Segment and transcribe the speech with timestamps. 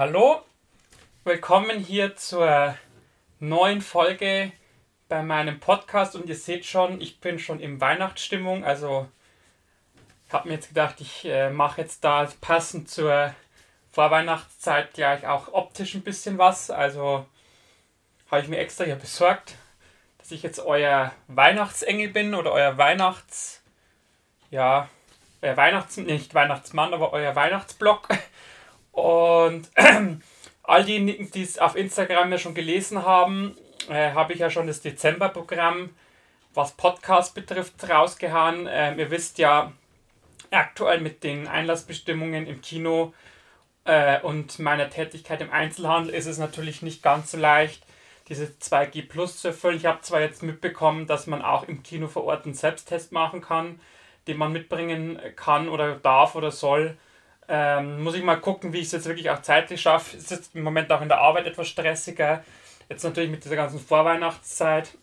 [0.00, 0.40] hallo.
[1.24, 2.74] Willkommen hier zur
[3.38, 4.50] neuen Folge
[5.10, 6.16] bei meinem Podcast.
[6.16, 9.06] Und ihr seht schon, ich bin schon in Weihnachtsstimmung, also
[10.32, 13.34] habe mir jetzt gedacht, ich äh, mache jetzt da passend zur
[13.92, 17.26] Vorweihnachtszeit gleich auch optisch ein bisschen was, also
[18.30, 19.54] habe ich mir extra hier besorgt,
[20.16, 23.62] dass ich jetzt euer Weihnachtsengel bin oder euer Weihnachts
[24.50, 24.88] ja,
[25.42, 28.08] euer Weihnachts nicht Weihnachtsmann, aber euer Weihnachtsblock
[29.00, 29.68] und
[30.62, 33.56] all diejenigen, die es auf Instagram ja schon gelesen haben,
[33.88, 35.90] äh, habe ich ja schon das Dezemberprogramm,
[36.54, 38.68] was Podcast betrifft, rausgehauen.
[38.70, 39.72] Ähm, ihr wisst ja,
[40.50, 43.12] aktuell mit den Einlassbestimmungen im Kino
[43.84, 47.84] äh, und meiner Tätigkeit im Einzelhandel ist es natürlich nicht ganz so leicht,
[48.28, 49.76] diese 2G Plus zu erfüllen.
[49.76, 53.40] Ich habe zwar jetzt mitbekommen, dass man auch im Kino vor Ort einen Selbsttest machen
[53.40, 53.80] kann,
[54.28, 56.96] den man mitbringen kann oder darf oder soll.
[57.52, 60.16] Ähm, muss ich mal gucken, wie ich es jetzt wirklich auch zeitlich schaffe.
[60.16, 62.44] Es ist im Moment auch in der Arbeit etwas stressiger.
[62.88, 64.96] Jetzt natürlich mit dieser ganzen Vorweihnachtszeit.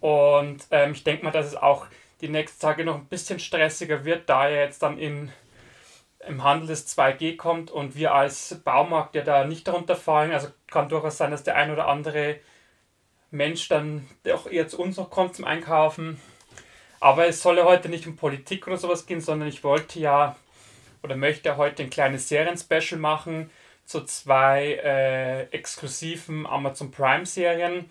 [0.00, 1.86] Und ähm, ich denke mal, dass es auch
[2.20, 5.32] die nächsten Tage noch ein bisschen stressiger wird, da er jetzt dann in,
[6.28, 10.32] im Handel des 2G kommt und wir als Baumarkt ja da nicht darunter fallen.
[10.32, 12.38] Also kann durchaus sein, dass der ein oder andere
[13.30, 16.20] Mensch dann auch eher zu uns noch kommt zum Einkaufen.
[17.00, 20.36] Aber es soll ja heute nicht um Politik oder sowas gehen, sondern ich wollte ja
[21.02, 23.50] oder möchte heute ein kleines Serien-Special machen
[23.84, 27.88] zu zwei äh, exklusiven Amazon Prime-Serien,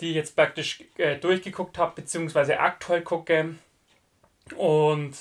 [0.00, 3.54] die ich jetzt praktisch äh, durchgeguckt habe, beziehungsweise aktuell gucke.
[4.56, 5.14] Und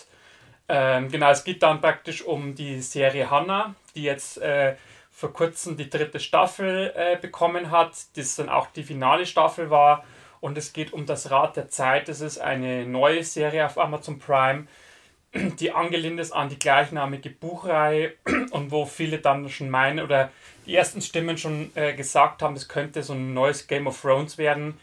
[0.69, 4.75] ähm, genau, es geht dann praktisch um die Serie Hannah, die jetzt äh,
[5.11, 10.05] vor kurzem die dritte Staffel äh, bekommen hat, das dann auch die finale Staffel war.
[10.39, 12.07] Und es geht um das Rad der Zeit.
[12.07, 14.67] Das ist eine neue Serie auf Amazon Prime,
[15.33, 18.13] die angelehnt ist an die gleichnamige Buchreihe
[18.51, 20.31] und wo viele dann schon meinen oder
[20.65, 24.37] die ersten Stimmen schon äh, gesagt haben, es könnte so ein neues Game of Thrones
[24.37, 24.77] werden.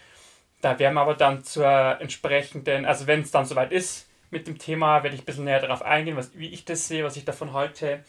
[0.61, 4.59] Da werden wir aber dann zur entsprechenden, also wenn es dann soweit ist mit dem
[4.59, 7.25] Thema, werde ich ein bisschen näher darauf eingehen, was, wie ich das sehe, was ich
[7.25, 8.03] davon halte.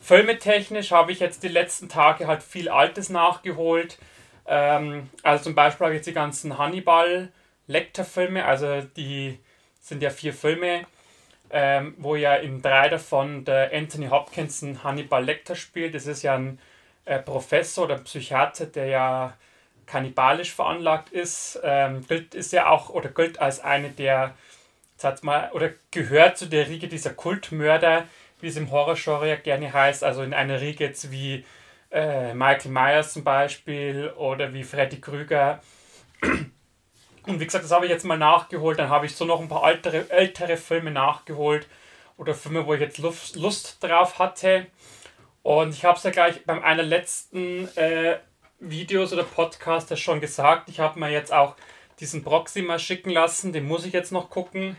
[0.00, 3.98] Filmetechnisch habe ich jetzt die letzten Tage halt viel Altes nachgeholt.
[4.46, 9.38] Ähm, also zum Beispiel habe ich jetzt die ganzen Hannibal-Lecter-Filme, also die
[9.80, 10.86] sind ja vier Filme
[11.56, 15.94] ähm, wo ja in drei davon der Anthony Hopkins ein Hannibal Lecter spielt.
[15.94, 16.58] Das ist ja ein
[17.04, 19.34] äh, Professor oder Psychiater, der ja
[19.86, 21.60] kannibalisch veranlagt ist.
[21.62, 24.34] Ähm, gilt ist ja auch oder gilt als eine der,
[24.96, 28.08] sag mal, oder gehört zu der Riege dieser Kultmörder,
[28.40, 30.02] wie es im Horrorgenre ja gerne heißt.
[30.02, 31.44] Also in einer Riege jetzt wie
[31.92, 35.60] äh, Michael Myers zum Beispiel oder wie Freddy Krüger.
[37.26, 38.78] Und wie gesagt, das habe ich jetzt mal nachgeholt.
[38.78, 41.66] Dann habe ich so noch ein paar ältere, ältere Filme nachgeholt.
[42.16, 44.66] Oder Filme, wo ich jetzt Lust, Lust drauf hatte.
[45.42, 48.18] Und ich habe es ja gleich beim einer letzten äh,
[48.60, 50.68] Videos oder Podcasts schon gesagt.
[50.68, 51.56] Ich habe mir jetzt auch
[52.00, 53.52] diesen Proxima schicken lassen.
[53.52, 54.76] Den muss ich jetzt noch gucken.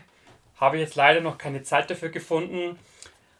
[0.58, 2.78] Habe jetzt leider noch keine Zeit dafür gefunden.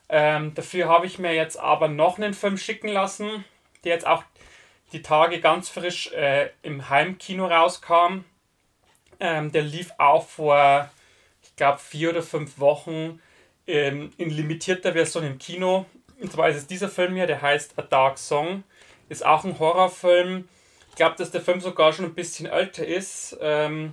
[0.09, 3.45] Ähm, dafür habe ich mir jetzt aber noch einen Film schicken lassen,
[3.85, 4.23] der jetzt auch
[4.93, 8.25] die Tage ganz frisch äh, im Heimkino rauskam.
[9.21, 10.91] Ähm, der lief auch vor,
[11.43, 13.21] ich glaube, vier oder fünf Wochen
[13.67, 15.87] ähm, in limitierter Version im Kino.
[16.21, 18.65] Und zwar ist es dieser Film hier, der heißt A Dark Song.
[19.09, 20.49] Ist auch ein Horrorfilm.
[20.91, 23.37] Ich glaube, dass der Film sogar schon ein bisschen älter ist.
[23.41, 23.93] Ähm,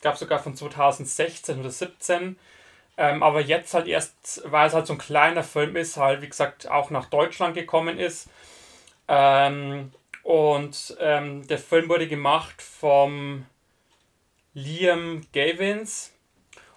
[0.00, 2.36] glaube sogar von 2016 oder 17.
[2.96, 6.28] Ähm, aber jetzt halt erst, weil es halt so ein kleiner Film ist, halt wie
[6.28, 8.28] gesagt auch nach Deutschland gekommen ist.
[9.08, 9.92] Ähm,
[10.22, 13.46] und ähm, der Film wurde gemacht vom
[14.54, 16.12] Liam Gavins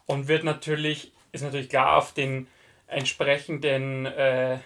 [0.06, 2.48] und wird natürlich, ist natürlich klar auf den
[2.88, 4.60] entsprechenden äh,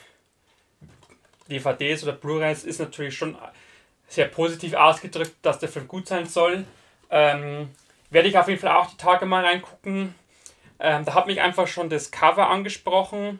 [1.50, 3.38] DVDs oder Blu-rays ist natürlich schon
[4.08, 6.66] sehr positiv ausgedrückt, dass der Film gut sein soll.
[7.10, 7.70] Ähm,
[8.10, 10.14] werde ich auf jeden Fall auch die Tage mal reingucken.
[10.80, 13.40] Ähm, da hat mich einfach schon das Cover angesprochen.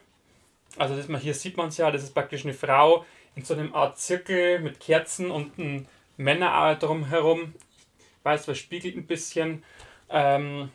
[0.76, 3.04] Also das mal hier sieht man es ja, das ist praktisch eine Frau
[3.34, 5.86] in so einem Art Zirkel mit Kerzen und ein
[6.16, 7.54] Männer drumherum
[8.28, 9.64] weiß, was spiegelt ein bisschen.
[10.10, 10.70] Ähm,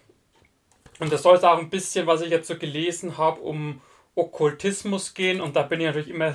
[1.00, 3.81] und das soll es auch ein bisschen, was ich jetzt so gelesen habe, um
[4.15, 5.41] Okkultismus gehen.
[5.41, 6.33] Und da bin ich natürlich immer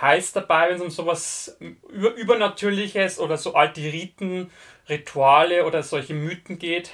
[0.00, 1.58] heiß dabei, wenn es um sowas
[1.90, 4.50] Übernatürliches oder so alte Riten,
[4.88, 6.92] Rituale oder solche Mythen geht.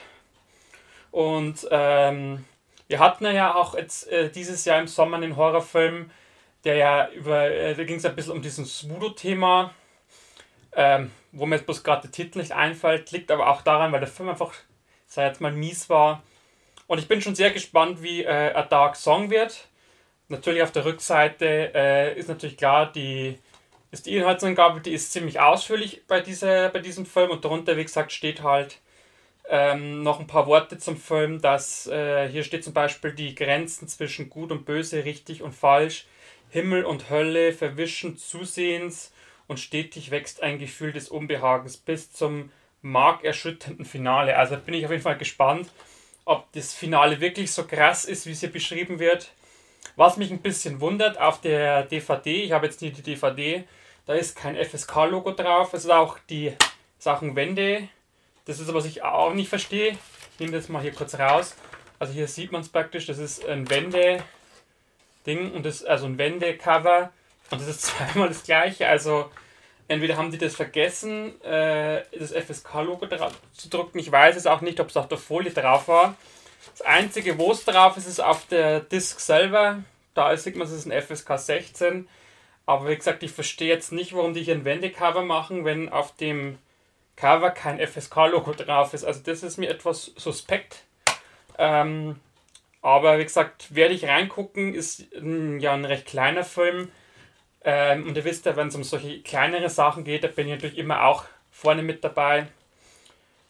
[1.10, 2.44] Und ähm,
[2.88, 6.10] wir hatten ja auch jetzt äh, dieses Jahr im Sommer einen Horrorfilm,
[6.64, 9.72] der ja über, äh, da ging es ein bisschen um dieses Voodoo-Thema.
[10.74, 14.00] Ähm, wo mir jetzt bloß gerade der Titel nicht einfällt, liegt aber auch daran, weil
[14.00, 14.54] der Film einfach,
[15.06, 16.22] sei jetzt mal, mies war.
[16.86, 19.68] Und ich bin schon sehr gespannt, wie äh, A Dark Song wird.
[20.28, 23.38] Natürlich auf der Rückseite äh, ist natürlich klar die,
[23.90, 27.84] ist die Inhaltsangabe, die ist ziemlich ausführlich bei, dieser, bei diesem Film und darunter, wie
[27.84, 28.78] gesagt, steht halt
[29.48, 33.88] ähm, noch ein paar Worte zum Film, dass äh, hier steht zum Beispiel die Grenzen
[33.88, 36.06] zwischen Gut und Böse, richtig und falsch,
[36.50, 39.12] Himmel und Hölle verwischen zusehends
[39.46, 42.50] und stetig wächst ein Gefühl des Unbehagens bis zum
[42.82, 44.36] markerschütternden Finale.
[44.36, 45.70] Also bin ich auf jeden Fall gespannt,
[46.24, 49.30] ob das Finale wirklich so krass ist, wie es hier beschrieben wird.
[49.96, 53.64] Was mich ein bisschen wundert auf der DVD, ich habe jetzt nicht die DVD,
[54.06, 56.52] da ist kein FSK-Logo drauf, es ist auch die
[56.98, 57.88] Sachen Wände
[58.46, 59.96] das ist, was ich auch nicht verstehe.
[60.32, 61.56] Ich nehme das mal hier kurz raus.
[61.98, 67.10] Also hier sieht man es praktisch, das ist ein Wände-Ding und das also ein Wände-Cover
[67.54, 68.88] und das ist zweimal das gleiche.
[68.88, 69.30] Also
[69.88, 73.06] entweder haben die das vergessen, äh, das FSK-Logo
[73.52, 73.98] zu drucken.
[73.98, 76.16] Ich weiß es auch nicht, ob es auf der Folie drauf war.
[76.70, 79.82] Das einzige, wo es drauf ist, ist auf der Disk selber.
[80.14, 82.08] Da sieht man, es ist ein FSK 16.
[82.66, 86.16] Aber wie gesagt, ich verstehe jetzt nicht, warum die hier ein Wendecover machen, wenn auf
[86.16, 86.58] dem
[87.16, 89.04] Cover kein FSK-Logo drauf ist.
[89.04, 90.84] Also das ist mir etwas suspekt.
[91.58, 92.16] Ähm,
[92.80, 96.90] aber wie gesagt, werde ich reingucken, ist ein, ja ein recht kleiner Film.
[97.64, 100.54] Ähm, und ihr wisst ja, wenn es um solche kleinere Sachen geht, da bin ich
[100.54, 102.46] natürlich immer auch vorne mit dabei.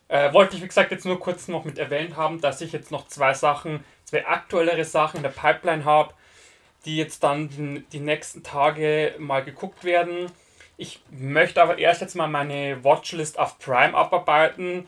[0.08, 2.90] Äh, wollte ich, wie gesagt, jetzt nur kurz noch mit erwähnt haben, dass ich jetzt
[2.90, 6.14] noch zwei Sachen, zwei aktuellere Sachen in der Pipeline habe,
[6.84, 10.30] die jetzt dann die, die nächsten Tage mal geguckt werden.
[10.76, 14.86] Ich möchte aber erst jetzt mal meine Watchlist auf Prime abarbeiten.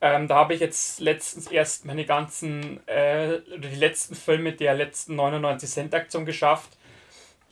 [0.00, 5.16] Ähm, da habe ich jetzt letztens erst meine ganzen, äh, die letzten Filme der letzten
[5.16, 6.77] 99 Cent Aktion geschafft.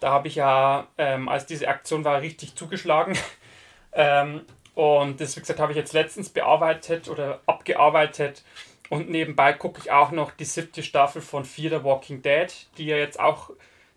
[0.00, 3.16] Da habe ich ja, ähm, als diese Aktion war, richtig zugeschlagen.
[3.92, 4.42] ähm,
[4.74, 8.42] und das, wie gesagt, habe ich jetzt letztens bearbeitet oder abgearbeitet.
[8.88, 12.86] Und nebenbei gucke ich auch noch die siebte Staffel von Fear the Walking Dead, die
[12.86, 13.50] ja jetzt auch,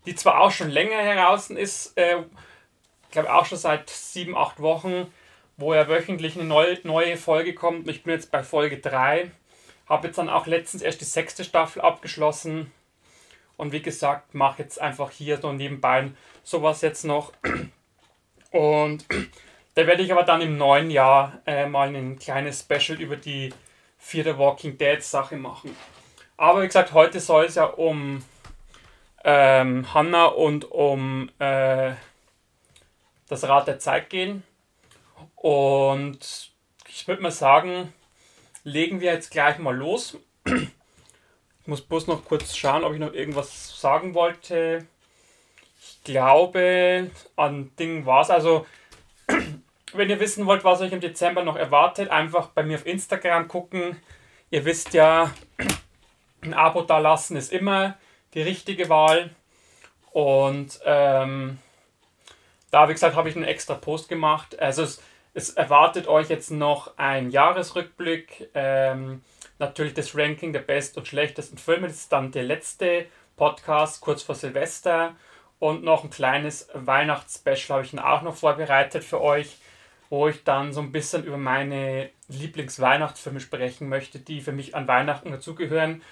[0.06, 2.16] die zwar auch schon länger heraus ist, äh,
[3.10, 5.12] ich glaube auch schon seit sieben, acht Wochen,
[5.56, 7.88] wo ja wöchentlich eine neue, neue Folge kommt.
[7.88, 9.32] Ich bin jetzt bei Folge 3.
[9.88, 12.70] Habe jetzt dann auch letztens erst die sechste Staffel abgeschlossen.
[13.60, 16.10] Und wie gesagt, mache jetzt einfach hier so nebenbei
[16.42, 17.34] sowas jetzt noch.
[18.50, 19.04] Und
[19.74, 23.52] da werde ich aber dann im neuen Jahr äh, mal ein kleines Special über die
[23.98, 25.76] vierte Walking Dead Sache machen.
[26.38, 28.24] Aber wie gesagt, heute soll es ja um
[29.24, 31.92] ähm, Hannah und um äh,
[33.28, 34.42] das Rad der Zeit gehen.
[35.36, 36.50] Und
[36.88, 37.92] ich würde mal sagen,
[38.64, 40.16] legen wir jetzt gleich mal los.
[41.62, 44.86] Ich muss bloß noch kurz schauen, ob ich noch irgendwas sagen wollte.
[45.80, 48.30] Ich glaube, an Dingen war es.
[48.30, 48.66] Also,
[49.92, 53.48] wenn ihr wissen wollt, was euch im Dezember noch erwartet, einfach bei mir auf Instagram
[53.48, 53.96] gucken.
[54.50, 55.32] Ihr wisst ja,
[56.42, 57.98] ein Abo da lassen ist immer
[58.34, 59.30] die richtige Wahl.
[60.12, 61.58] Und ähm,
[62.70, 64.58] da, wie gesagt, habe ich einen extra Post gemacht.
[64.58, 65.02] Also es,
[65.34, 68.50] es erwartet euch jetzt noch ein Jahresrückblick.
[68.54, 69.22] Ähm,
[69.60, 71.86] natürlich das Ranking der besten und schlechtesten Filme.
[71.86, 75.14] Das ist dann der letzte Podcast kurz vor Silvester.
[75.58, 79.58] Und noch ein kleines Weihnachtsspecial habe ich dann auch noch vorbereitet für euch,
[80.08, 84.88] wo ich dann so ein bisschen über meine Lieblingsweihnachtsfilme sprechen möchte, die für mich an
[84.88, 86.02] Weihnachten dazugehören.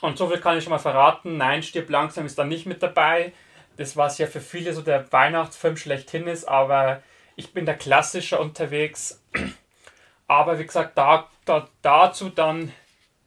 [0.00, 1.36] Und so viel kann ich schon mal verraten.
[1.36, 3.32] Nein, stirb langsam ist da nicht mit dabei
[3.80, 7.02] das, was ja für viele so der Weihnachtsfilm schlechthin ist, aber
[7.34, 9.22] ich bin da klassischer unterwegs.
[10.26, 12.72] Aber wie gesagt, da, da, dazu dann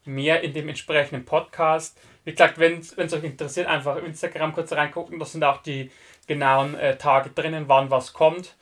[0.05, 1.97] mehr in dem entsprechenden Podcast.
[2.25, 5.19] Wie gesagt, wenn es euch interessiert, einfach auf Instagram kurz reingucken.
[5.19, 5.91] Da sind auch die
[6.27, 8.55] genauen äh, Tage drinnen, wann was kommt.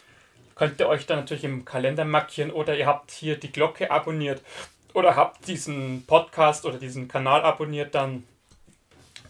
[0.55, 4.41] Könnt ihr euch dann natürlich im Kalender markieren oder ihr habt hier die Glocke abonniert
[4.93, 8.23] oder habt diesen Podcast oder diesen Kanal abonniert, dann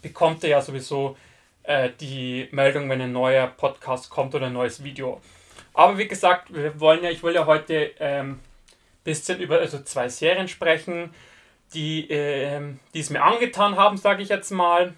[0.00, 1.16] bekommt ihr ja sowieso
[1.62, 5.20] äh, die Meldung, wenn ein neuer Podcast kommt oder ein neues Video.
[5.74, 8.40] Aber wie gesagt, wir wollen ja, ich will ja heute ein ähm,
[9.04, 11.14] bisschen über also zwei Serien sprechen,
[11.74, 12.60] die, äh,
[12.94, 14.94] die es mir angetan haben, sage ich jetzt mal.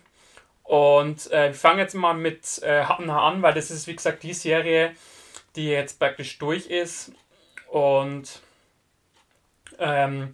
[0.62, 4.32] Und äh, wir fangen jetzt mal mit äh, an, weil das ist, wie gesagt, die
[4.32, 4.92] Serie,
[5.56, 7.12] die jetzt praktisch durch ist.
[7.70, 8.40] Und
[9.78, 10.30] ähm,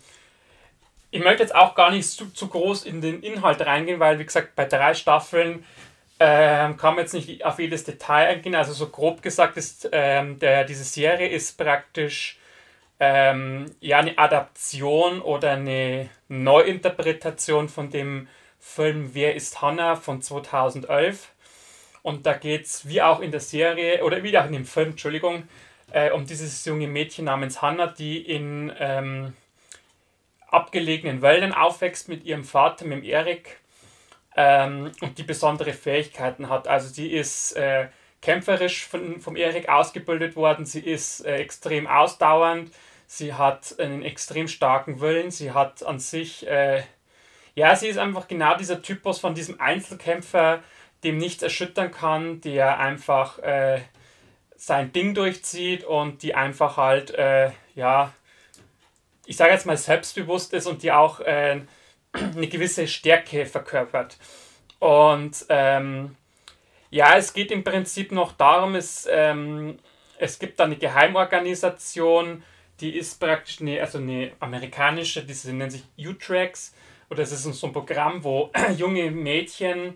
[1.11, 4.25] ich möchte jetzt auch gar nicht zu, zu groß in den Inhalt reingehen, weil, wie
[4.25, 5.65] gesagt, bei drei Staffeln
[6.21, 8.55] ähm, kann man jetzt nicht auf jedes Detail eingehen.
[8.55, 12.39] Also so grob gesagt ist ähm, der, diese Serie ist praktisch
[13.01, 18.29] ähm, ja eine Adaption oder eine Neuinterpretation von dem
[18.61, 21.33] Film Wer ist Hannah von 2011.
[22.03, 24.91] Und da geht es, wie auch in der Serie, oder wie auch in dem Film,
[24.91, 25.49] Entschuldigung,
[25.93, 29.33] äh, um dieses junge Mädchen namens Hannah, die in ähm,
[30.49, 33.61] abgelegenen Wäldern aufwächst mit ihrem Vater, mit Erik
[34.37, 36.69] ähm, und die besondere Fähigkeiten hat.
[36.69, 37.89] Also sie ist äh,
[38.21, 40.67] kämpferisch von, vom Erik ausgebildet worden.
[40.67, 42.71] Sie ist äh, extrem ausdauernd.
[43.13, 45.33] Sie hat einen extrem starken Willen.
[45.33, 46.85] Sie hat an sich, äh,
[47.57, 50.63] ja, sie ist einfach genau dieser Typus von diesem Einzelkämpfer,
[51.03, 53.81] dem nichts erschüttern kann, der einfach äh,
[54.55, 58.15] sein Ding durchzieht und die einfach halt, äh, ja,
[59.27, 61.63] ich sage jetzt mal selbstbewusst ist und die auch äh,
[62.13, 64.19] eine gewisse Stärke verkörpert.
[64.79, 66.15] Und ähm,
[66.91, 69.81] ja, es geht im Prinzip noch darum, es, ähm,
[70.17, 72.45] es gibt da eine Geheimorganisation,
[72.81, 76.75] die ist praktisch eine, also eine amerikanische, die nennt sich U-Tracks.
[77.11, 79.95] Oder es ist so ein Programm, wo junge Mädchen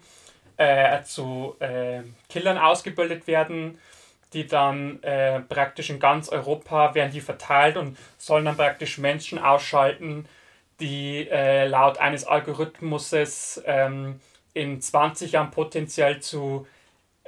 [0.56, 3.78] äh, zu äh, Killern ausgebildet werden,
[4.32, 9.38] die dann äh, praktisch in ganz Europa werden die verteilt und sollen dann praktisch Menschen
[9.38, 10.26] ausschalten,
[10.80, 14.20] die äh, laut eines Algorithmuses ähm,
[14.54, 16.66] in 20 Jahren potenziell zu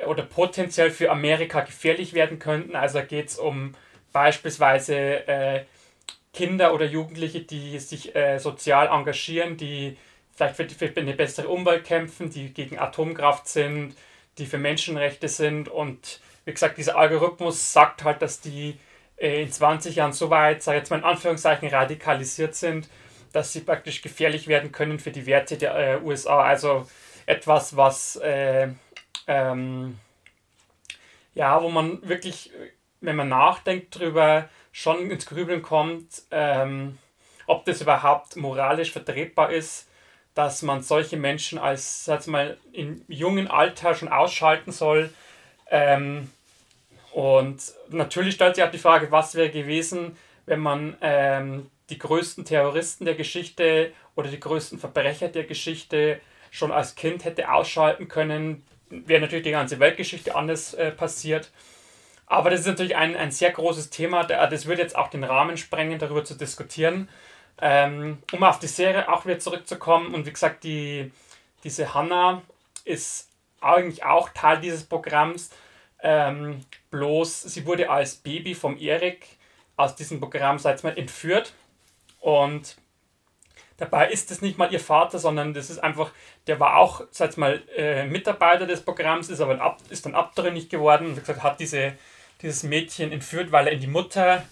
[0.05, 2.77] oder potenziell für Amerika gefährlich werden könnten.
[2.77, 3.73] Also geht es um
[4.16, 4.96] beispielsweise
[5.28, 5.64] äh,
[6.32, 9.99] Kinder oder Jugendliche, die sich äh, sozial engagieren, die
[10.35, 13.94] vielleicht für, für, eine bessere Umwelt kämpfen, die gegen Atomkraft sind,
[14.38, 15.68] die für Menschenrechte sind.
[15.68, 18.78] Und wie gesagt, dieser Algorithmus sagt halt, dass die
[19.18, 22.88] äh, in 20 Jahren so weit, sage ich jetzt mal in Anführungszeichen, radikalisiert sind,
[23.35, 26.40] dass sie praktisch gefährlich werden können für die Werte der äh, USA.
[26.42, 26.88] Also
[27.26, 28.68] etwas, was äh,
[29.26, 29.99] ähm,
[31.35, 32.50] ja, wo man wirklich,
[33.07, 36.99] wenn man nachdenkt drüber, schon ins Grübeln kommt, ähm,
[37.47, 39.89] ob das überhaupt moralisch vertretbar ist,
[40.35, 45.11] dass man solche Menschen als, sag mal, im jungen Alter schon ausschalten soll.
[45.71, 46.31] Ähm,
[47.13, 52.45] und natürlich stellt sich auch die Frage, was wäre gewesen, wenn man ähm, die größten
[52.45, 56.21] Terroristen der Geschichte oder die größten Verbrecher der Geschichte
[56.51, 61.51] schon als Kind hätte ausschalten können, wäre natürlich die ganze Weltgeschichte anders äh, passiert.
[62.26, 64.25] Aber das ist natürlich ein, ein sehr großes Thema.
[64.25, 67.09] Das würde jetzt auch den Rahmen sprengen, darüber zu diskutieren.
[67.59, 70.14] Ähm, um auf die Serie auch wieder zurückzukommen.
[70.14, 71.12] Und wie gesagt, die,
[71.64, 72.42] diese Hannah
[72.85, 73.30] ist
[73.61, 75.50] eigentlich auch Teil dieses Programms.
[76.02, 79.26] Ähm, bloß sie wurde als Baby vom Erik
[79.76, 81.54] aus diesem Programm, seit mal, entführt.
[82.21, 82.76] Und
[83.78, 86.11] Dabei ist es nicht mal ihr Vater, sondern das ist einfach,
[86.47, 90.71] der war auch, sag mal, äh, Mitarbeiter des Programms, ist aber ab, ist dann abtrünnig
[90.71, 91.92] geworden und gesagt, hat diese,
[92.43, 94.45] dieses Mädchen entführt, weil er in die Mutter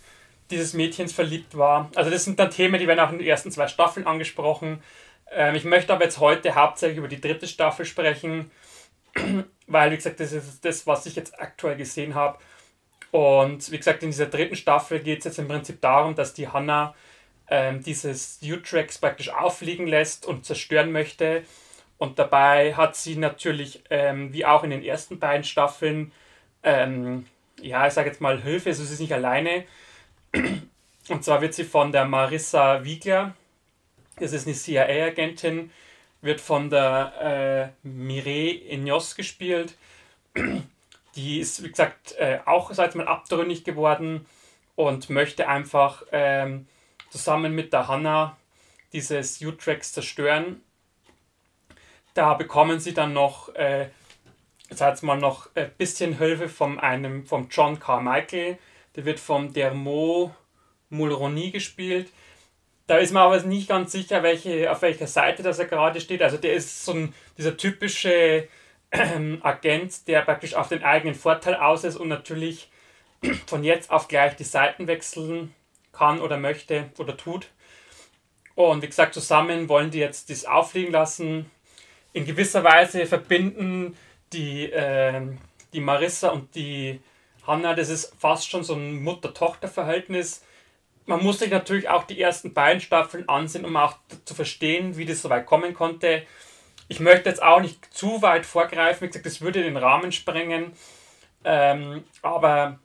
[0.51, 1.91] dieses Mädchens verliebt war.
[1.95, 4.83] Also das sind dann Themen, die werden auch in den ersten zwei Staffeln angesprochen.
[5.31, 8.51] Ähm, ich möchte aber jetzt heute hauptsächlich über die dritte Staffel sprechen,
[9.67, 12.39] weil, wie gesagt, das ist das, was ich jetzt aktuell gesehen habe.
[13.11, 16.49] Und wie gesagt, in dieser dritten Staffel geht es jetzt im Prinzip darum, dass die
[16.49, 16.95] Hannah
[17.49, 21.45] ähm, dieses U-Tracks praktisch auffliegen lässt und zerstören möchte.
[21.97, 26.13] Und dabei hat sie natürlich, ähm, wie auch in den ersten beiden Staffeln,
[26.65, 27.27] ähm,
[27.61, 29.65] ja, ich sage jetzt mal Hilfe, also sie ist nicht alleine.
[31.09, 33.35] Und zwar wird sie von der Marissa Wiegler,
[34.17, 35.71] das ist eine CIA-Agentin,
[36.23, 39.77] wird von der äh, Mireille Ignos gespielt.
[41.17, 44.27] Die ist, wie gesagt, äh, auch seit mal abtrünnig geworden
[44.75, 46.67] und möchte einfach ähm,
[47.11, 48.37] zusammen mit der Hanna
[48.93, 50.63] dieses U-Tracks zerstören.
[52.15, 53.89] Da bekommen sie dann noch, äh,
[54.71, 58.59] jetzt mal noch ein bisschen Hilfe von einem, vom John Carmichael.
[58.97, 60.31] Der wird vom Dermot
[60.91, 62.09] Mulroney gespielt.
[62.87, 66.23] Da ist man aber nicht ganz sicher, welche, auf welcher Seite das er gerade steht.
[66.23, 68.49] Also der ist so ein, dieser typische
[68.91, 72.71] äh, Agent, der praktisch auf den eigenen Vorteil aus ist und natürlich
[73.47, 75.55] von jetzt auf gleich die Seiten wechseln
[75.93, 77.49] kann oder möchte oder tut.
[78.55, 81.51] Und wie gesagt, zusammen wollen die jetzt das auffliegen lassen.
[82.13, 83.97] In gewisser Weise verbinden
[84.35, 85.23] die, äh,
[85.73, 87.01] die Marissa und die
[87.47, 90.45] Hanna, das ist fast schon so ein Mutter-Tochter-Verhältnis.
[91.07, 95.05] Man muss sich natürlich auch die ersten beiden Staffeln ansehen, um auch zu verstehen, wie
[95.05, 96.23] das so weit kommen konnte.
[96.89, 100.73] Ich möchte jetzt auch nicht zu weit vorgreifen, wie gesagt, das würde den Rahmen sprengen.
[101.45, 102.79] Ähm, aber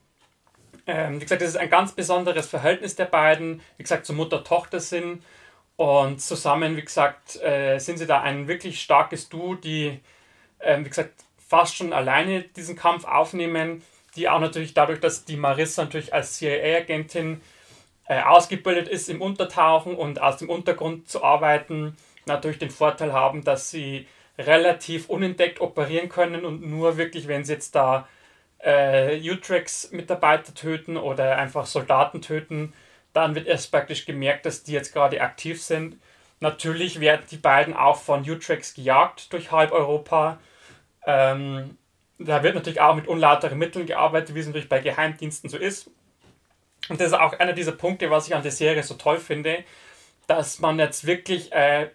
[0.86, 3.62] ähm, wie gesagt, das ist ein ganz besonderes Verhältnis der beiden.
[3.78, 5.24] Wie gesagt, zur Mutter-Tochter sind.
[5.78, 10.00] Und zusammen, wie gesagt, äh, sind sie da ein wirklich starkes Duo, die,
[10.60, 13.82] äh, wie gesagt, fast schon alleine diesen Kampf aufnehmen.
[14.16, 17.42] Die auch natürlich dadurch, dass die Marissa natürlich als CIA-Agentin
[18.08, 23.44] äh, ausgebildet ist im Untertauchen und aus dem Untergrund zu arbeiten, natürlich den Vorteil haben,
[23.44, 28.08] dass sie relativ unentdeckt operieren können und nur wirklich, wenn sie jetzt da
[28.60, 32.74] äh, Utrex-Mitarbeiter töten oder einfach Soldaten töten,
[33.14, 35.98] dann wird erst praktisch gemerkt, dass die jetzt gerade aktiv sind.
[36.40, 40.40] Natürlich werden die beiden auch von Utrex gejagt durch halb Europa.
[41.10, 41.78] Ähm,
[42.20, 45.90] da wird natürlich auch mit unlauteren Mitteln gearbeitet, wie es natürlich bei Geheimdiensten so ist.
[46.88, 49.64] Und das ist auch einer dieser Punkte, was ich an der Serie so toll finde,
[50.28, 51.90] dass man jetzt wirklich äh,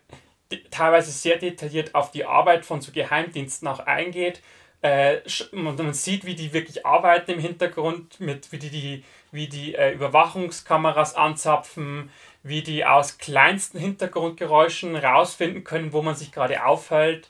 [0.71, 4.42] teilweise sehr detailliert auf die Arbeit von so Geheimdiensten auch eingeht.
[4.83, 5.18] Äh,
[5.52, 9.92] man, sieht, wie die wirklich arbeiten im Hintergrund, mit, wie die, die, wie die äh,
[9.92, 12.11] Überwachungskameras anzapfen,
[12.42, 17.28] wie die aus kleinsten Hintergrundgeräuschen rausfinden können, wo man sich gerade aufhält,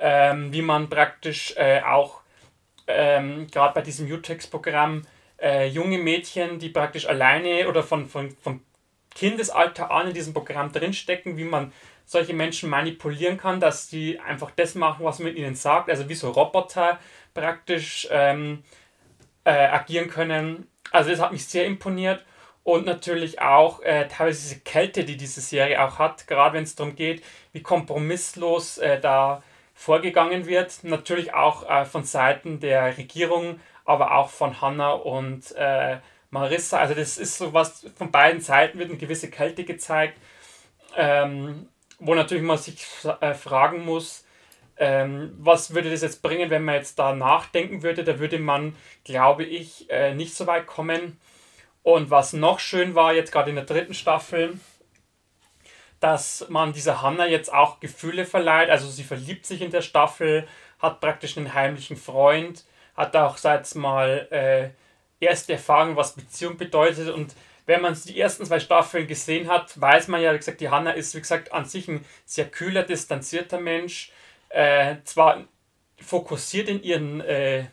[0.00, 2.20] ähm, wie man praktisch äh, auch
[2.86, 5.02] ähm, gerade bei diesem Utex-Programm
[5.40, 8.62] äh, junge Mädchen, die praktisch alleine oder von, von, vom
[9.14, 11.72] Kindesalter an in diesem Programm drinstecken, wie man
[12.06, 16.14] solche Menschen manipulieren kann, dass sie einfach das machen, was man ihnen sagt, also wie
[16.14, 16.98] so Roboter
[17.34, 18.64] praktisch ähm,
[19.44, 20.66] äh, agieren können.
[20.90, 22.24] Also das hat mich sehr imponiert
[22.64, 26.74] und natürlich auch äh, teilweise diese Kälte, die diese Serie auch hat, gerade wenn es
[26.74, 29.42] darum geht, wie kompromisslos äh, da
[29.80, 30.84] vorgegangen wird.
[30.84, 35.96] Natürlich auch äh, von Seiten der Regierung, aber auch von Hannah und äh,
[36.28, 36.78] Marissa.
[36.78, 40.18] Also das ist so was, von beiden Seiten wird eine gewisse Kälte gezeigt.
[40.96, 41.66] Ähm,
[41.98, 42.86] wo natürlich man sich
[43.22, 44.26] äh, fragen muss,
[44.76, 48.04] ähm, was würde das jetzt bringen, wenn man jetzt da nachdenken würde?
[48.04, 51.18] Da würde man, glaube ich, äh, nicht so weit kommen.
[51.82, 54.58] Und was noch schön war, jetzt gerade in der dritten Staffel,
[56.00, 58.70] dass man dieser Hannah jetzt auch Gefühle verleiht.
[58.70, 60.46] Also sie verliebt sich in der Staffel,
[60.78, 62.64] hat praktisch einen heimlichen Freund,
[62.96, 64.70] hat auch seit mal äh,
[65.24, 67.34] erste Erfahrungen, was Beziehung bedeutet und
[67.66, 70.90] wenn man die ersten zwei Staffeln gesehen hat, weiß man ja, wie gesagt, die Hannah
[70.90, 74.10] ist, wie gesagt, an sich ein sehr kühler, distanzierter Mensch.
[74.48, 75.44] Äh, zwar
[76.00, 77.66] fokussiert in ihren äh,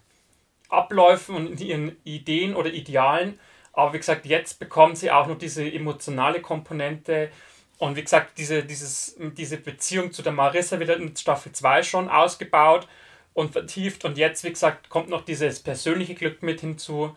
[0.70, 3.40] Abläufen und in ihren Ideen oder Idealen,
[3.74, 7.30] aber wie gesagt, jetzt bekommt sie auch noch diese emotionale Komponente.
[7.78, 12.10] Und wie gesagt, diese, dieses, diese Beziehung zu der Marissa wird in Staffel 2 schon
[12.10, 12.88] ausgebaut
[13.34, 14.04] und vertieft.
[14.04, 17.16] Und jetzt, wie gesagt, kommt noch dieses persönliche Glück mit hinzu.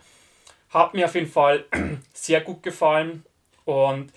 [0.69, 1.65] Hat mir auf jeden Fall
[2.13, 3.25] sehr gut gefallen.
[3.65, 4.13] Und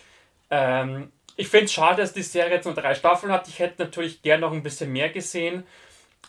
[0.50, 3.48] ähm, ich finde es schade, dass die Serie jetzt nur drei Staffeln hat.
[3.48, 5.64] Ich hätte natürlich gern noch ein bisschen mehr gesehen.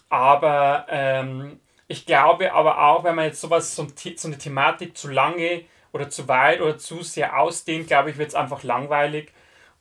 [0.08, 5.08] Aber ähm, ich glaube aber auch, wenn man jetzt sowas, so, so eine Thematik zu
[5.08, 9.32] lange oder zu weit oder zu sehr ausdehnt, glaube ich, wird es einfach langweilig.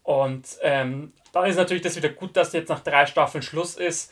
[0.04, 4.12] Und ähm, dann ist natürlich das wieder gut, dass jetzt nach drei Staffeln Schluss ist.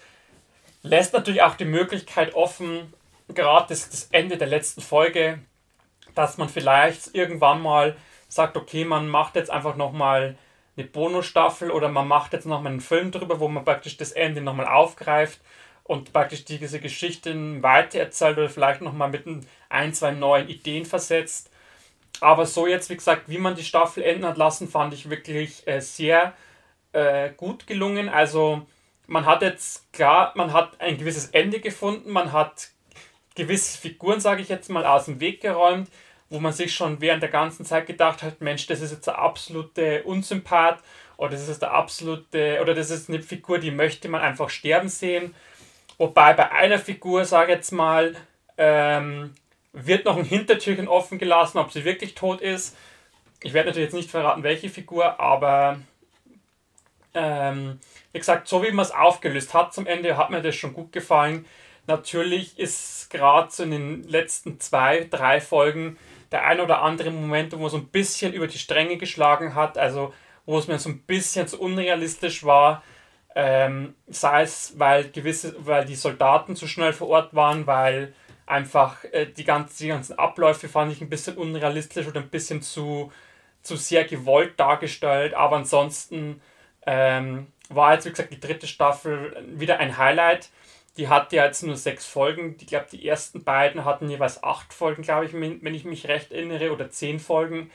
[0.83, 2.93] Lässt natürlich auch die Möglichkeit offen,
[3.27, 5.39] gerade das, das Ende der letzten Folge,
[6.15, 7.95] dass man vielleicht irgendwann mal
[8.27, 10.35] sagt, okay, man macht jetzt einfach nochmal
[10.77, 14.41] eine Bonusstaffel oder man macht jetzt nochmal einen Film drüber, wo man praktisch das Ende
[14.41, 15.39] nochmal aufgreift
[15.83, 19.25] und praktisch diese Geschichten weitererzählt oder vielleicht nochmal mit
[19.69, 21.51] ein, zwei neuen Ideen versetzt.
[22.19, 25.67] Aber so jetzt, wie gesagt, wie man die Staffel enden hat lassen, fand ich wirklich
[25.67, 26.33] äh, sehr
[26.93, 28.09] äh, gut gelungen.
[28.09, 28.65] Also
[29.07, 32.69] man hat jetzt, klar, man hat ein gewisses Ende gefunden, man hat
[33.35, 35.89] gewisse Figuren, sage ich jetzt mal, aus dem Weg geräumt,
[36.29, 39.19] wo man sich schon während der ganzen Zeit gedacht hat, Mensch, das ist jetzt der
[39.19, 40.79] absolute Unsympath
[41.17, 44.89] oder das ist der absolute, oder das ist eine Figur, die möchte man einfach sterben
[44.89, 45.35] sehen.
[45.97, 48.15] Wobei bei einer Figur, sage ich jetzt mal,
[48.57, 49.33] ähm,
[49.73, 52.75] wird noch ein Hintertürchen offen gelassen, ob sie wirklich tot ist.
[53.41, 55.79] Ich werde natürlich jetzt nicht verraten, welche Figur, aber
[57.13, 57.79] ähm,
[58.11, 60.91] wie gesagt, so wie man es aufgelöst hat zum Ende, hat mir das schon gut
[60.91, 61.45] gefallen.
[61.87, 65.97] Natürlich ist gerade so in den letzten zwei, drei Folgen
[66.31, 69.77] der ein oder andere Moment, wo man so ein bisschen über die Stränge geschlagen hat,
[69.77, 70.13] also
[70.45, 72.83] wo es mir so ein bisschen zu unrealistisch war,
[73.35, 78.13] ähm, sei es, weil gewisse, weil die Soldaten zu schnell vor Ort waren, weil
[78.51, 82.61] einfach äh, die, ganzen, die ganzen Abläufe fand ich ein bisschen unrealistisch oder ein bisschen
[82.61, 83.11] zu,
[83.63, 86.41] zu sehr gewollt dargestellt, aber ansonsten
[86.85, 90.49] ähm, war jetzt, wie gesagt, die dritte Staffel wieder ein Highlight.
[90.97, 92.57] Die hatte ja jetzt nur sechs Folgen.
[92.59, 96.33] Ich glaube, die ersten beiden hatten jeweils acht Folgen, glaube ich, wenn ich mich recht
[96.33, 97.71] erinnere, oder zehn Folgen.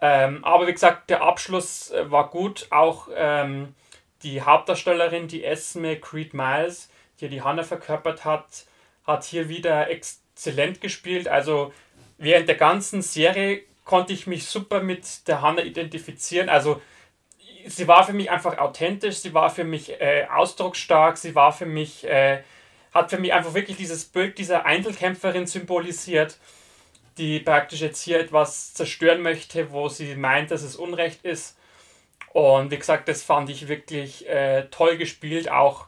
[0.00, 2.68] Ähm, aber wie gesagt, der Abschluss äh, war gut.
[2.70, 3.74] Auch ähm,
[4.22, 8.66] die Hauptdarstellerin, die Esme Creed Miles, die die Hannah verkörpert hat,
[9.06, 11.28] hat hier wieder exzellent gespielt.
[11.28, 11.72] Also
[12.18, 16.48] während der ganzen Serie konnte ich mich super mit der Hannah identifizieren.
[16.48, 16.80] Also
[17.66, 21.66] sie war für mich einfach authentisch, sie war für mich äh, ausdrucksstark, sie war für
[21.66, 22.42] mich, äh,
[22.92, 26.38] hat für mich einfach wirklich dieses Bild dieser Einzelkämpferin symbolisiert,
[27.18, 31.56] die praktisch jetzt hier etwas zerstören möchte, wo sie meint, dass es Unrecht ist.
[32.32, 35.86] Und wie gesagt, das fand ich wirklich äh, toll gespielt, auch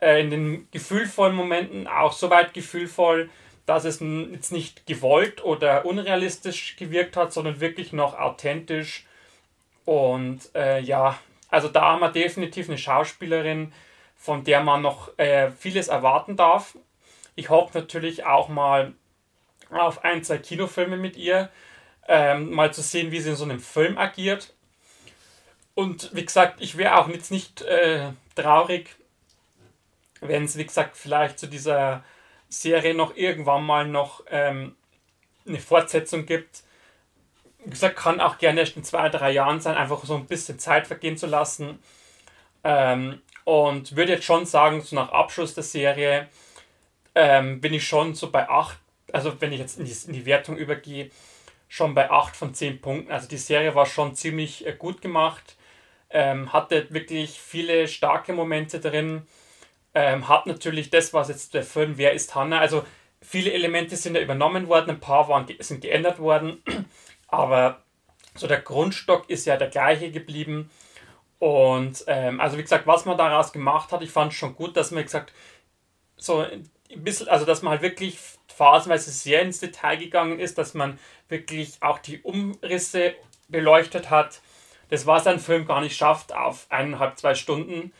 [0.00, 3.30] äh, in den gefühlvollen Momenten, auch so weit gefühlvoll,
[3.66, 9.06] dass es jetzt nicht gewollt oder unrealistisch gewirkt hat, sondern wirklich noch authentisch
[9.84, 11.18] und äh, ja,
[11.50, 13.72] also da haben wir definitiv eine Schauspielerin,
[14.16, 16.76] von der man noch äh, vieles erwarten darf.
[17.36, 18.92] Ich hoffe natürlich auch mal
[19.70, 21.50] auf ein, zwei Kinofilme mit ihr,
[22.08, 24.54] ähm, mal zu sehen, wie sie in so einem Film agiert.
[25.74, 28.96] Und wie gesagt, ich wäre auch jetzt nicht äh, traurig,
[30.28, 32.04] wenn es, wie gesagt, vielleicht zu dieser
[32.48, 34.76] Serie noch irgendwann mal noch ähm,
[35.46, 36.62] eine Fortsetzung gibt.
[37.64, 40.58] Wie gesagt, kann auch gerne erst in zwei, drei Jahren sein, einfach so ein bisschen
[40.58, 41.78] Zeit vergehen zu lassen.
[42.62, 46.28] Ähm, und würde jetzt schon sagen, so nach Abschluss der Serie
[47.14, 48.78] ähm, bin ich schon so bei 8,
[49.12, 51.10] also wenn ich jetzt in die, in die Wertung übergehe,
[51.68, 53.12] schon bei 8 von 10 Punkten.
[53.12, 55.56] Also die Serie war schon ziemlich äh, gut gemacht,
[56.10, 59.26] ähm, hatte wirklich viele starke Momente drin,
[59.94, 62.84] ähm, hat natürlich das, was jetzt der Film Wer ist Hannah, also
[63.20, 66.62] viele Elemente sind ja übernommen worden, ein paar waren, sind geändert worden,
[67.28, 67.82] aber
[68.34, 70.70] so der Grundstock ist ja der gleiche geblieben.
[71.38, 74.90] Und ähm, also wie gesagt, was man daraus gemacht hat, ich fand schon gut, dass
[74.90, 75.32] man gesagt
[76.16, 80.74] so ein bisschen, also dass man halt wirklich phasenweise sehr ins Detail gegangen ist, dass
[80.74, 83.14] man wirklich auch die Umrisse
[83.48, 84.40] beleuchtet hat.
[84.90, 87.92] Das, was ein Film gar nicht schafft, auf eineinhalb, zwei Stunden,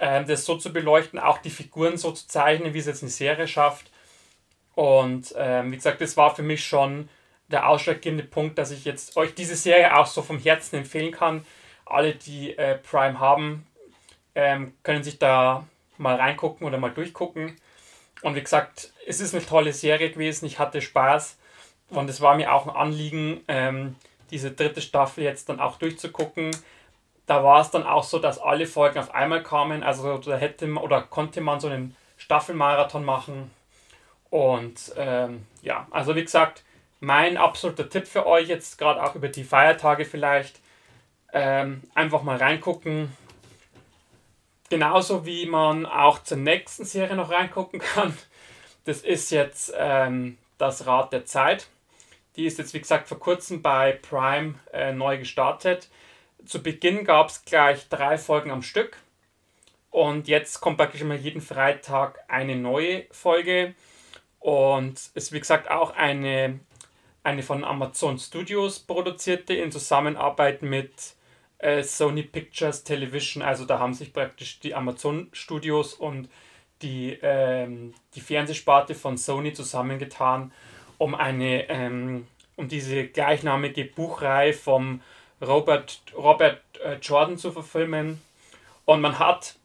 [0.00, 3.46] das so zu beleuchten, auch die Figuren so zu zeichnen, wie es jetzt eine Serie
[3.46, 3.90] schafft.
[4.74, 7.08] Und ähm, wie gesagt, das war für mich schon
[7.48, 11.44] der ausschlaggebende Punkt, dass ich jetzt euch diese Serie auch so vom Herzen empfehlen kann.
[11.84, 13.66] Alle, die äh, Prime haben,
[14.34, 15.66] ähm, können sich da
[15.98, 17.56] mal reingucken oder mal durchgucken.
[18.22, 20.46] Und wie gesagt, es ist eine tolle Serie gewesen.
[20.46, 21.36] Ich hatte Spaß
[21.90, 23.96] und es war mir auch ein Anliegen, ähm,
[24.30, 26.52] diese dritte Staffel jetzt dann auch durchzugucken.
[27.30, 29.84] Da war es dann auch so, dass alle Folgen auf einmal kamen.
[29.84, 33.52] Also da hätte man, oder konnte man so einen Staffelmarathon machen.
[34.30, 36.64] Und ähm, ja, also wie gesagt,
[36.98, 40.58] mein absoluter Tipp für euch jetzt gerade auch über die Feiertage vielleicht.
[41.32, 43.16] Ähm, einfach mal reingucken,
[44.68, 48.16] Genauso wie man auch zur nächsten Serie noch reingucken kann.
[48.86, 51.68] Das ist jetzt ähm, das Rad der Zeit.
[52.34, 55.88] Die ist jetzt, wie gesagt, vor kurzem bei Prime äh, neu gestartet.
[56.46, 58.96] Zu Beginn gab es gleich drei Folgen am Stück.
[59.90, 63.74] Und jetzt kommt praktisch immer jeden Freitag eine neue Folge.
[64.38, 66.60] Und ist, wie gesagt, auch eine,
[67.22, 71.14] eine von Amazon Studios produzierte in Zusammenarbeit mit
[71.58, 73.42] äh, Sony Pictures Television.
[73.42, 76.28] Also da haben sich praktisch die Amazon Studios und
[76.82, 80.52] die, ähm, die Fernsehsparte von Sony zusammengetan,
[80.98, 82.26] um eine ähm,
[82.60, 85.00] um diese gleichnamige Buchreihe vom
[85.40, 88.20] Robert, Robert äh, Jordan zu verfilmen.
[88.84, 89.56] Und man hat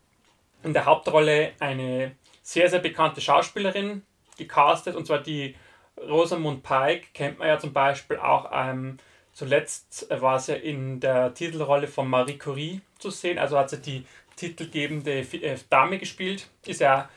[0.63, 4.03] in der Hauptrolle eine sehr, sehr bekannte Schauspielerin
[4.37, 5.55] gecastet, und zwar die
[5.97, 8.97] Rosamund Pike, kennt man ja zum Beispiel auch ähm,
[9.35, 14.05] Zuletzt war sie in der Titelrolle von Marie Curie zu sehen, also hat sie die
[14.37, 16.47] titelgebende äh, Dame gespielt.
[16.65, 17.09] Ist ja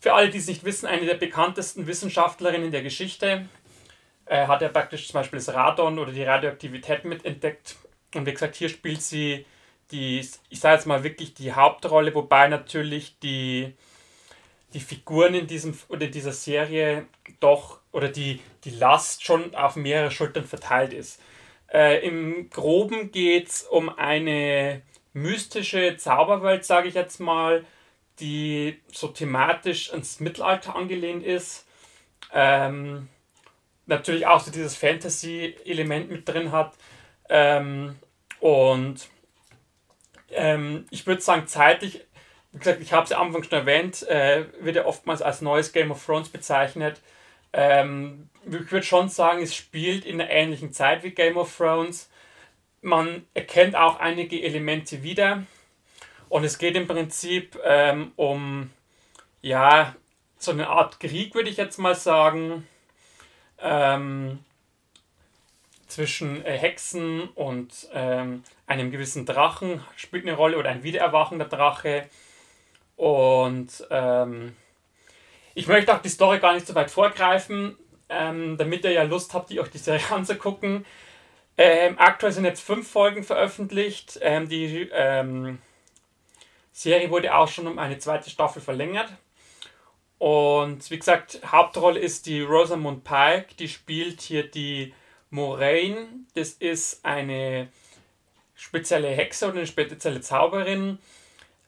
[0.00, 3.46] für alle, die es nicht wissen, eine der bekanntesten Wissenschaftlerinnen der Geschichte.
[4.26, 7.76] Äh, hat ja praktisch zum Beispiel das Radon oder die Radioaktivität mitentdeckt.
[8.14, 9.44] Und wie gesagt, hier spielt sie
[9.90, 13.74] die, ich sage jetzt mal wirklich die Hauptrolle, wobei natürlich die,
[14.72, 17.06] die Figuren in diesem oder in dieser Serie
[17.40, 21.20] doch oder die, die Last schon auf mehrere Schultern verteilt ist.
[21.72, 24.82] Äh, Im Groben geht es um eine
[25.12, 27.64] mystische Zauberwelt, sage ich jetzt mal,
[28.20, 31.66] die so thematisch ins Mittelalter angelehnt ist.
[32.32, 33.08] Ähm,
[33.86, 36.74] natürlich auch so dieses Fantasy-Element mit drin hat.
[37.28, 37.96] Ähm,
[38.40, 39.08] und
[40.30, 42.04] ähm, ich würde sagen, zeitlich,
[42.52, 45.40] wie gesagt, ich habe es ja am Anfang schon erwähnt, äh, wird ja oftmals als
[45.40, 47.00] neues Game of Thrones bezeichnet.
[47.52, 52.10] Ähm, ich würde schon sagen, es spielt in einer ähnlichen Zeit wie Game of Thrones.
[52.82, 55.44] Man erkennt auch einige Elemente wieder.
[56.28, 58.70] Und es geht im Prinzip ähm, um,
[59.40, 59.94] ja,
[60.36, 62.66] so eine Art Krieg, würde ich jetzt mal sagen,
[63.64, 64.38] ähm,
[65.88, 72.08] zwischen äh, Hexen und ähm, einem gewissen Drachen spielt eine Rolle oder ein wiedererwachender Drache.
[72.96, 74.54] Und ähm,
[75.54, 77.76] ich möchte auch die Story gar nicht so weit vorgreifen,
[78.08, 80.84] ähm, damit ihr ja Lust habt, die euch die Serie anzugucken.
[81.56, 84.18] Ähm, aktuell sind jetzt fünf Folgen veröffentlicht.
[84.20, 84.88] Ähm, die
[86.72, 89.08] Serie wurde auch schon um eine zweite Staffel verlängert.
[90.24, 94.94] Und wie gesagt, Hauptrolle ist die Rosamund Pike, die spielt hier die
[95.28, 96.06] Moraine.
[96.34, 97.68] Das ist eine
[98.54, 100.98] spezielle Hexe oder eine spezielle Zauberin,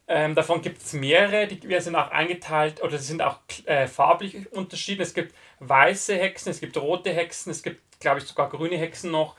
[0.08, 5.02] ähm, davon gibt es mehrere, die sind auch eingeteilt oder sind auch äh, farblich unterschieden.
[5.02, 9.10] Es gibt weiße Hexen, es gibt rote Hexen, es gibt, glaube ich, sogar grüne Hexen
[9.10, 9.36] noch.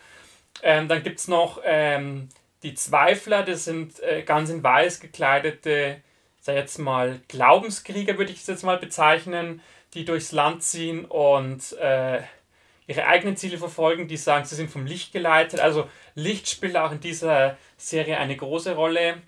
[0.62, 2.30] Ähm, dann gibt es noch ähm,
[2.62, 6.04] die Zweifler, das sind äh, ganz in weiß gekleidete,
[6.48, 9.62] sag jetzt mal, Glaubenskrieger, würde ich es jetzt mal bezeichnen.
[9.94, 12.22] die durchs Land ziehen und äh,
[12.88, 15.62] ihre eigenen Ziele verfolgen, die sagen, sie sind vom Licht geleitet.
[15.62, 19.22] Also Licht spielt auch in dieser Serie eine große Rolle.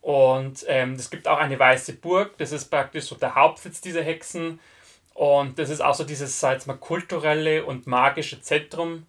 [0.00, 4.02] Und ähm, es gibt auch eine weiße Burg, das ist praktisch so der Hauptsitz dieser
[4.02, 4.60] Hexen.
[5.14, 9.06] Und das ist auch so dieses, sag mal, kulturelle und magische Zentrum,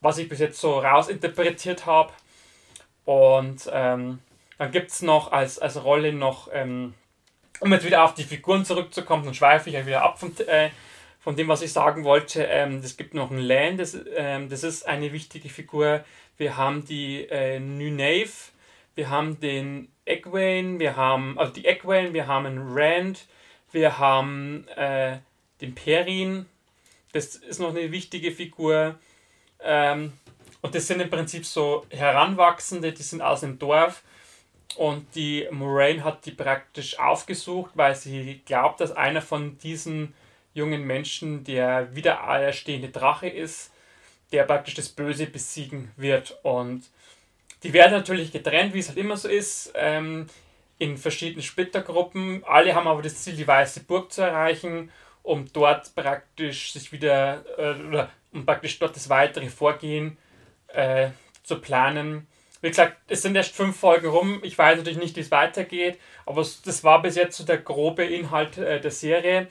[0.00, 2.12] was ich bis jetzt so rausinterpretiert habe.
[3.04, 4.18] Und ähm,
[4.58, 6.94] dann gibt es noch als, als Rolle noch, ähm,
[7.60, 10.70] um jetzt wieder auf die Figuren zurückzukommen, dann schweife ich ja wieder ab von, äh,
[11.20, 12.44] von dem, was ich sagen wollte.
[12.44, 16.04] Ähm, es gibt noch einen Lan, das, ähm, das ist eine wichtige Figur.
[16.36, 18.30] Wir haben die äh, Nunave,
[18.94, 23.26] wir haben den Egwene, wir haben, also die Egwene, wir haben einen Rand,
[23.72, 25.18] wir haben äh,
[25.60, 26.46] den Perin,
[27.12, 28.98] das ist noch eine wichtige Figur.
[29.62, 30.12] Ähm,
[30.62, 34.02] und das sind im Prinzip so Heranwachsende, die sind aus dem Dorf.
[34.76, 40.14] Und die Moraine hat die praktisch aufgesucht, weil sie glaubt, dass einer von diesen
[40.54, 43.72] jungen Menschen der wiedererstehende Drache ist,
[44.32, 46.38] der praktisch das Böse besiegen wird.
[46.42, 46.84] Und
[47.62, 50.26] die werden natürlich getrennt, wie es halt immer so ist, ähm,
[50.78, 52.44] in verschiedenen Splittergruppen.
[52.44, 54.90] Alle haben aber das Ziel, die Weiße Burg zu erreichen,
[55.22, 60.18] um dort praktisch sich wieder, äh, oder um praktisch dort das weitere Vorgehen
[60.68, 61.08] äh,
[61.42, 62.26] zu planen.
[62.62, 64.40] Wie gesagt, es sind erst fünf Folgen rum.
[64.42, 68.04] Ich weiß natürlich nicht, wie es weitergeht, aber das war bis jetzt so der grobe
[68.04, 69.48] Inhalt äh, der Serie.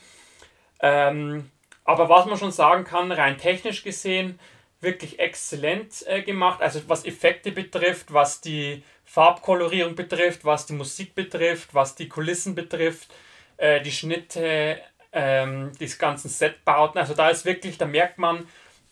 [0.79, 1.49] Ähm,
[1.83, 4.39] aber was man schon sagen kann, rein technisch gesehen,
[4.81, 6.61] wirklich exzellent äh, gemacht.
[6.61, 12.55] Also was Effekte betrifft, was die Farbkolorierung betrifft, was die Musik betrifft, was die Kulissen
[12.55, 13.13] betrifft,
[13.57, 14.79] äh, die Schnitte,
[15.11, 16.99] ähm, die ganzen Setbauten.
[16.99, 18.47] Also da ist wirklich, da merkt man,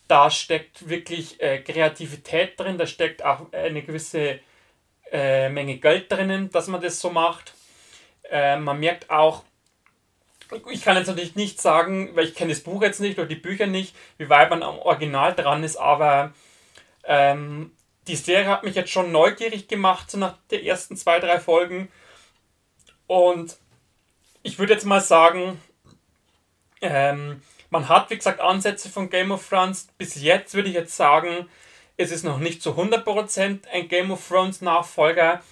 [0.08, 4.40] da steckt wirklich äh, Kreativität drin, da steckt auch eine gewisse
[5.10, 7.54] äh, Menge Geld drinnen, dass man das so macht.
[8.30, 9.44] Äh, man merkt auch,
[10.70, 13.34] ich kann jetzt natürlich nicht sagen, weil ich kenne das Buch jetzt nicht oder die
[13.34, 16.32] Bücher nicht, wie weit man am Original dran ist, aber
[17.04, 17.72] ähm,
[18.06, 21.88] die Serie hat mich jetzt schon neugierig gemacht, so nach den ersten zwei, drei Folgen.
[23.06, 23.56] Und
[24.42, 25.60] ich würde jetzt mal sagen,
[26.80, 27.42] ähm,
[27.74, 29.88] man hat, wie gesagt, Ansätze von Game of Thrones.
[29.98, 31.48] Bis jetzt würde ich jetzt sagen,
[31.96, 35.42] es ist noch nicht zu 100% ein Game of Thrones Nachfolger.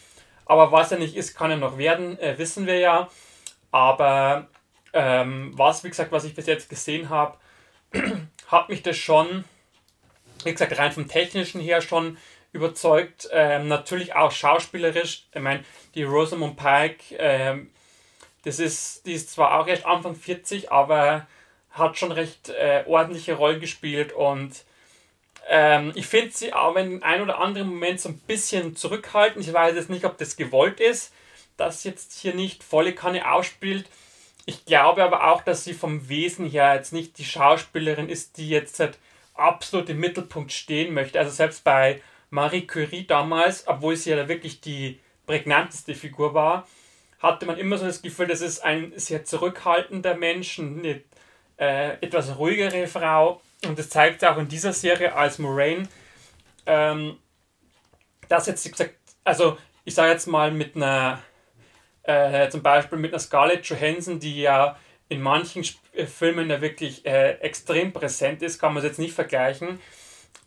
[0.46, 3.08] Aber was er nicht ist, kann er noch werden, äh, wissen wir ja.
[3.72, 4.46] Aber
[4.92, 7.38] ähm, was, wie gesagt, was ich bis jetzt gesehen habe,
[8.46, 9.42] hat mich das schon,
[10.44, 12.18] wie gesagt, rein vom Technischen her schon
[12.52, 13.30] überzeugt.
[13.32, 15.26] Ähm, natürlich auch schauspielerisch.
[15.34, 15.64] Ich meine,
[15.96, 17.72] die Rosamund Pike, ähm,
[18.44, 21.26] das ist, die ist zwar auch erst Anfang 40, aber
[21.72, 24.64] hat schon recht äh, ordentliche Rollen gespielt und
[25.48, 29.46] ähm, ich finde sie auch in einem oder anderen Moment so ein bisschen zurückhaltend.
[29.46, 31.12] Ich weiß jetzt nicht, ob das gewollt ist,
[31.56, 33.86] dass jetzt hier nicht volle Kanne ausspielt.
[34.46, 38.48] Ich glaube aber auch, dass sie vom Wesen her jetzt nicht die Schauspielerin ist, die
[38.48, 38.98] jetzt halt
[39.34, 41.18] absolut im Mittelpunkt stehen möchte.
[41.18, 46.66] Also selbst bei Marie Curie damals, obwohl sie ja wirklich die prägnanteste Figur war,
[47.20, 51.02] hatte man immer so das Gefühl, das ist ein sehr zurückhaltender Mensch, eine
[51.56, 53.40] äh, etwas ruhigere Frau.
[53.64, 55.88] Und das zeigt auch in dieser Serie als Moraine,
[56.66, 57.18] ähm,
[58.28, 61.22] dass jetzt, gesagt, also ich sage jetzt mal mit einer,
[62.02, 64.76] äh, zum Beispiel mit einer Scarlett Johansson, die ja
[65.08, 68.98] in manchen Sp äh, Filmen ja wirklich äh, extrem präsent ist, kann man es jetzt
[68.98, 69.78] nicht vergleichen.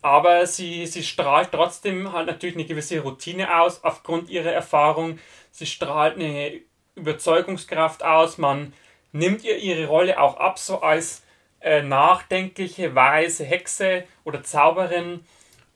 [0.02, 5.18] Aber sie, sie strahlt trotzdem halt natürlich eine gewisse Routine aus, aufgrund ihrer Erfahrung.
[5.50, 6.60] Sie strahlt eine
[6.94, 8.38] Überzeugungskraft aus.
[8.38, 8.72] Man
[9.18, 11.22] nimmt ihr ihre Rolle auch ab, so als
[11.60, 15.24] äh, nachdenkliche, weise Hexe oder Zauberin.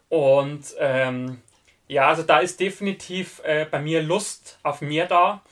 [0.09, 1.41] Und ähm,
[1.89, 5.43] ja, also da ist definitiv äh, bei mir Lust auf mehr da.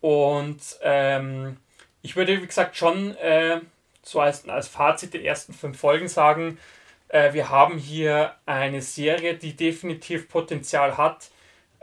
[0.00, 1.56] Und ähm,
[2.02, 3.60] ich würde, wie gesagt, schon äh,
[4.02, 6.58] so als, als Fazit der ersten fünf Folgen sagen,
[7.08, 11.30] äh, wir haben hier eine Serie, die definitiv Potenzial hat,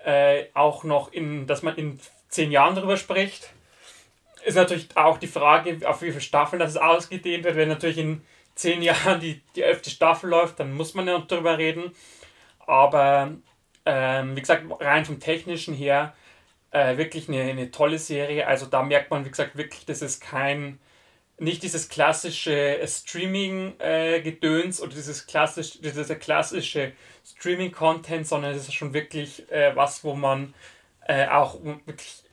[0.03, 3.51] äh, auch noch in, dass man in zehn Jahren darüber spricht
[4.45, 7.55] ist natürlich auch die Frage, auf wie viele Staffeln das ausgedehnt wird.
[7.55, 8.21] Wenn natürlich in
[8.53, 11.91] zehn Jahren die, die elfte Staffel läuft, dann muss man ja darüber reden.
[12.65, 13.31] Aber
[13.86, 16.13] ähm, wie gesagt, rein vom Technischen her
[16.71, 18.47] äh, wirklich eine, eine tolle Serie.
[18.47, 20.79] Also da merkt man, wie gesagt, wirklich, das ist kein,
[21.38, 26.93] nicht dieses klassische Streaming-Gedöns äh, oder dieses klassische, dieser klassische
[27.25, 30.53] Streaming-Content, sondern es ist schon wirklich äh, was, wo man
[31.08, 32.24] äh, auch wirklich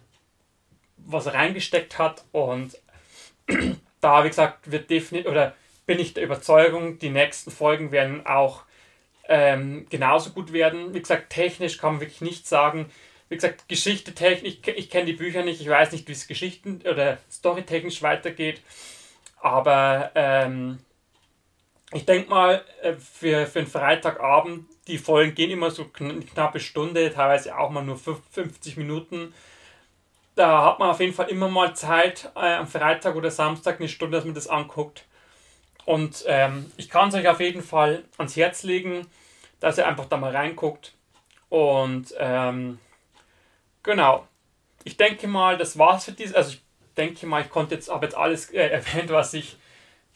[1.07, 2.79] was reingesteckt hat und
[4.01, 5.55] da, wie gesagt, wird definitiv oder
[5.87, 8.63] bin ich der Überzeugung, die nächsten Folgen werden auch
[9.29, 10.95] ähm, genauso gut werden.
[10.95, 12.91] Wie gesagt, technisch kann man wirklich nichts sagen.
[13.29, 16.27] Wie gesagt, Geschichte technisch, ich, ich kenne die Bücher nicht, ich weiß nicht, wie es
[16.27, 18.61] Geschichten oder storytechnisch weitergeht.
[19.41, 20.79] Aber ähm,
[21.93, 26.61] ich denke mal, äh, für, für einen Freitagabend, die Folgen gehen immer so eine knappe
[26.61, 29.33] Stunde, teilweise auch mal nur 50 Minuten.
[30.35, 33.89] Da hat man auf jeden Fall immer mal Zeit, äh, am Freitag oder Samstag eine
[33.89, 35.05] Stunde, dass man das anguckt.
[35.85, 39.07] Und ähm, ich kann es euch auf jeden Fall ans Herz legen,
[39.61, 40.95] dass ihr einfach da mal reinguckt.
[41.49, 42.79] Und ähm,
[43.83, 44.27] genau,
[44.85, 46.35] ich denke mal, das war's für dieses.
[46.35, 46.63] Also ich
[46.97, 49.57] denke mal, ich konnte jetzt, habe jetzt alles äh, erwähnt, was ich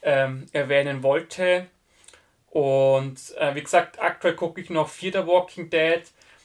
[0.02, 1.66] ähm, erwähnen wollte.
[2.50, 6.02] Und äh, wie gesagt, aktuell gucke ich noch Fear Walking Dead.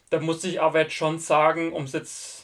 [0.09, 2.40] Da muss ich aber jetzt schon sagen, um es jetzt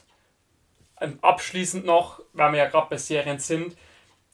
[1.22, 3.76] abschließend noch, weil wir ja gerade bei Serien sind,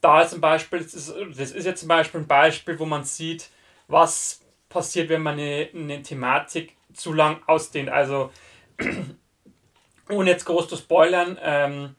[0.02, 3.50] da zum Beispiel, das ist, das ist jetzt zum Beispiel ein Beispiel, wo man sieht,
[3.88, 7.90] was passiert, wenn man eine, eine Thematik zu lang ausdehnt.
[7.90, 8.32] Also,
[10.10, 11.96] ohne jetzt groß zu spoilern, ähm,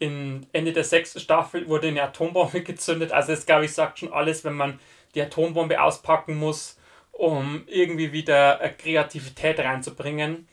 [0.00, 3.12] in Ende der sechsten Staffel wurde eine Atombombe gezündet.
[3.12, 4.80] Also, das glaube ich sagt schon alles, wenn man
[5.14, 6.78] die Atombombe auspacken muss,
[7.12, 10.48] um irgendwie wieder Kreativität reinzubringen.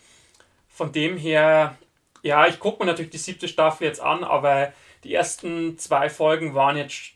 [0.68, 1.78] Von dem her,
[2.22, 6.54] ja, ich gucke mir natürlich die siebte Staffel jetzt an, aber die ersten zwei Folgen
[6.54, 7.14] waren jetzt,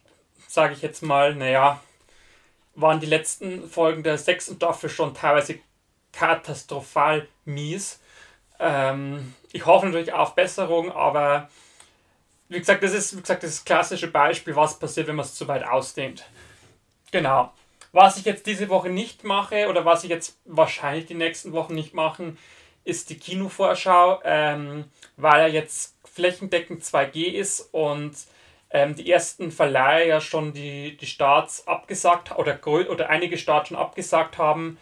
[0.47, 1.79] sage ich jetzt mal, naja,
[2.75, 5.59] waren die letzten Folgen der sechsten Staffel schon teilweise
[6.11, 7.99] katastrophal mies.
[8.59, 11.49] Ähm, ich hoffe natürlich auf Besserung, aber
[12.49, 15.47] wie gesagt, das ist, wie gesagt, das, klassische Beispiel, was passiert, wenn man es zu
[15.47, 16.25] weit ausdehnt.
[17.11, 17.51] Genau.
[17.91, 21.73] Was ich jetzt diese Woche nicht mache oder was ich jetzt wahrscheinlich die nächsten Wochen
[21.73, 22.37] nicht machen,
[22.85, 24.85] ist die Kinovorschau, ähm,
[25.17, 28.15] weil er jetzt flächendeckend 2G ist und
[28.69, 33.77] ähm, die ersten Verleiher ja schon die, die Starts abgesagt oder, oder einige Starts schon
[33.77, 34.77] abgesagt haben.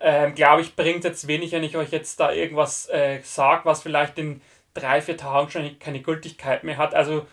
[0.00, 3.82] Ähm, Glaube ich, bringt jetzt wenig, wenn ich euch jetzt da irgendwas äh, sage, was
[3.82, 4.42] vielleicht in
[4.74, 6.94] drei, vier Tagen schon keine Gültigkeit mehr hat.
[6.94, 7.26] Also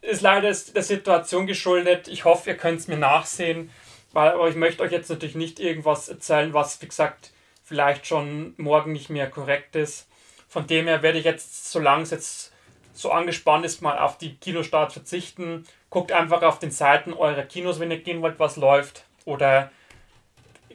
[0.00, 2.08] ist leider der Situation geschuldet.
[2.08, 3.70] Ich hoffe, ihr könnt es mir nachsehen,
[4.12, 7.30] weil aber ich möchte euch jetzt natürlich nicht irgendwas erzählen, was, wie gesagt,
[7.68, 10.08] vielleicht schon morgen nicht mehr korrekt ist.
[10.48, 12.52] Von dem her werde ich jetzt, solange es jetzt
[12.94, 15.66] so angespannt ist, mal auf die Kinostart verzichten.
[15.90, 19.04] Guckt einfach auf den Seiten eurer Kinos, wenn ihr gehen wollt, was läuft.
[19.26, 19.70] Oder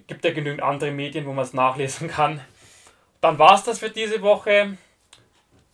[0.06, 2.40] gibt ja genügend andere Medien, wo man es nachlesen kann.
[3.22, 4.78] Dann war es das für diese Woche.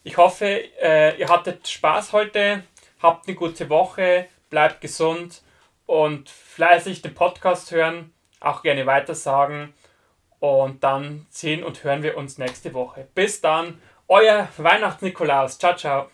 [0.04, 0.46] Ich hoffe,
[0.82, 2.64] äh, ihr hattet Spaß heute,
[3.02, 5.42] habt eine gute Woche, bleibt gesund
[5.86, 9.74] und fleißig den Podcast hören, auch gerne weitersagen.
[10.40, 13.08] Und dann sehen und hören wir uns nächste Woche.
[13.14, 15.60] Bis dann, euer Weihnachts-Nikolaus.
[15.60, 16.10] Ciao, ciao.